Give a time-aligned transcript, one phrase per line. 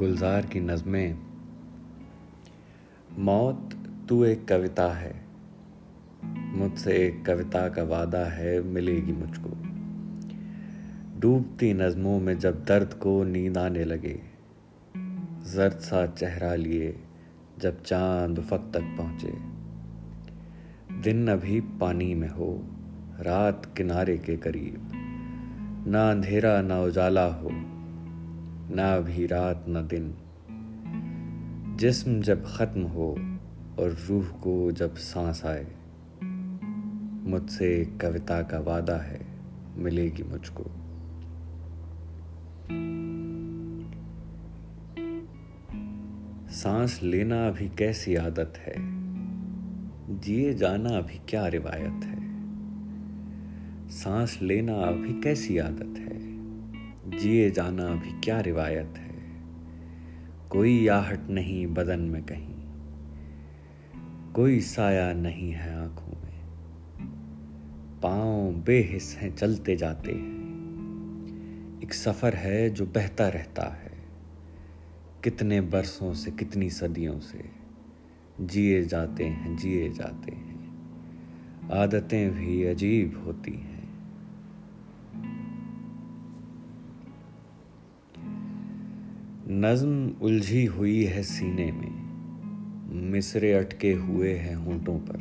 [0.00, 1.18] गुलजार की नज़में,
[3.18, 3.70] मौत
[4.08, 5.24] तू एक कविता है,
[6.24, 9.50] मुझसे एक कविता का वादा है, मिलेगी मुझको।
[11.20, 14.20] डूबती नज़मों में जब दर्द को नींद आने लगे,
[15.54, 16.96] जर्द सा चेहरा लिए
[17.58, 19.32] जब चाँद उफक तक पहुँचे।
[21.02, 22.64] दिन अभी पानी में हो,
[23.20, 24.90] रात किनारे के करीब,
[25.86, 27.79] ना अंधेरा ना उजाला हो
[28.70, 30.14] ना भी रात ना दिन।
[31.76, 33.10] जिस्म जब ख़त्म हो
[33.78, 35.66] और रूह को जब सांस आए,
[37.30, 39.26] मुझसे कविता का वादा है,
[39.76, 40.64] मिलेगी मुझको।
[46.50, 48.74] सांस लेना अभी कैसी आदत है?
[50.20, 52.20] जिए जाना अभी क्या रिवायत है?
[53.90, 56.29] सांस लेना अभी कैसी आदत है?
[57.18, 59.10] जिए जाना भी क्या रिवायत है?
[60.50, 62.60] कोई आहट नहीं बदन में कहीं।
[64.32, 66.40] कोई साया नहीं है आँखों में।
[68.02, 70.40] पाँव बेहिस हैं चलते जाते हैं।
[71.82, 73.92] एक सफ़र है जो बहता रहता है।
[75.24, 77.44] कितने बरसों से, कितनी सदियों से।
[78.40, 80.50] जिए जाते हैं, जिए जाते हैं।
[81.72, 83.79] आदतें भी अजीब होती हैं।
[89.52, 92.10] नज्म उलझी हुई है सीने में।
[93.10, 95.18] मिसरे अटके हुए हैं होंठों पर।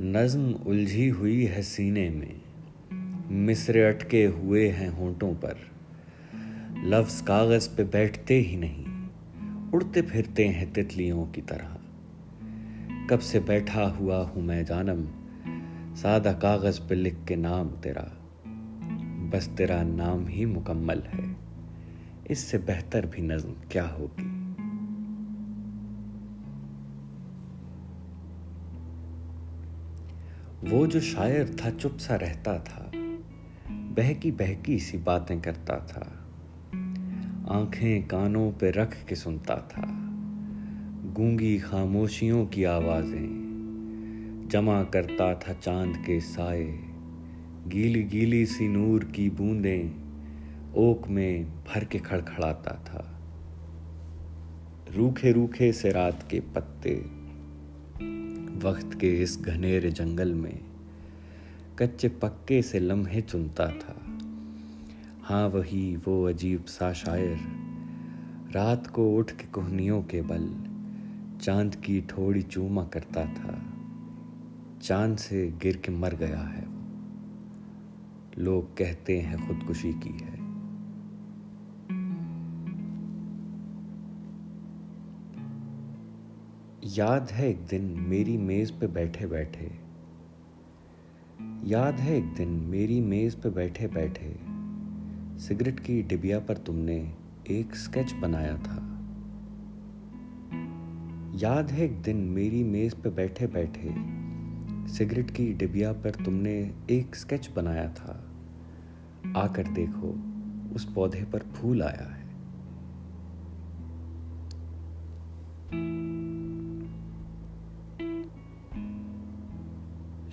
[0.00, 2.40] नज्म उलझी हुई है सीने में।
[3.30, 5.56] मिसरे अटके हुए हैं होंठों पर।
[6.84, 8.86] लफ्ज कागज़ पे बैठते ही नहीं।
[9.70, 11.78] उड़ते फिरते हैं तितलियों की तरह।
[13.10, 15.08] कब से बैठा हुआ हूँ मैं जानम।
[15.96, 18.18] सादा कागज़ पे लिख के नाम तेरा।
[19.32, 21.49] बस तेरा नाम ही मुकम्मल है।
[22.30, 24.40] इससे बेहतर भी नज्म क्या होगी?
[30.70, 32.90] वो जो शायर था, चुप सा रहता था
[33.70, 36.28] बहकी बहकी सी बातें करता था,
[37.56, 39.82] आँखें कानों पे रख के सुनता था,
[41.12, 43.40] गूँगी खामोशियों की आवाज़ें,
[44.52, 46.78] जमा करता था चाँद के साए
[47.66, 49.99] गीली गीली सी नूर की बूंदें
[50.74, 53.20] ओक में भर के खड़खड़ाता था।
[54.96, 56.94] रूखे रूखे से रात के पत्ते,
[58.68, 60.60] वक्त के इस घनेरे जंगल में
[61.78, 63.96] कच्चे पक्के से लम्हे चुनता था।
[65.22, 67.38] हाँ वही वो अजीब सा शायर,
[68.52, 70.54] रात को उठ के कोहनियों के बल,
[71.40, 73.62] चाँद की थोड़ी चूमा करता था।
[74.82, 76.66] चाँद से गिर के मर गया है
[78.38, 80.49] लोग कहते हैं खुदकुशी की है।
[86.84, 89.70] याद है एक दिन मेरी मेज पे बैठे बैठे।
[91.70, 94.36] याद है एक दिन मेरी मेज पे बैठे बैठे।
[95.38, 97.14] सिगरेट की डिबिया पर तुमने
[97.50, 98.86] एक स्केच बनाया था।
[101.34, 103.94] याद है एक दिन मेरी मेज पे बैठे बैठे।
[104.92, 108.30] सिगरेट की डिबिया पर तुमने एक स्केच बनाया था।
[109.36, 110.22] आकर देखो,
[110.74, 112.19] उस पौधे पर फूल आया है।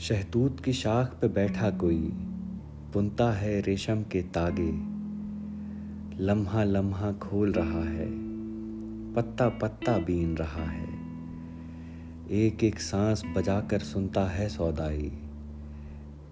[0.08, 2.02] शहतूत की शाख पे बैठा कोई,
[2.94, 4.72] बुनता है रेशम के तागे।
[6.24, 8.08] लम्हा लम्हा खोल रहा है
[9.14, 10.88] पत्ता पत्ता बीन रहा है।
[12.32, 15.12] एक एक सांस बजाकर सुनता है सौदाई।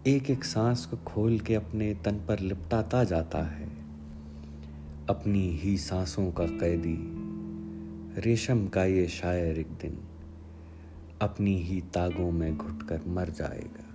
[0.08, 3.70] एक एक सांस को खोल के अपने तन पर लिपटाता जाता है।
[5.10, 6.98] अपनी ही सांसों का कैदी,
[8.22, 9.98] रेशम का ये शायर एक दिन।
[11.22, 13.95] अपनी ही तागों में घुटकर मर जाएगा।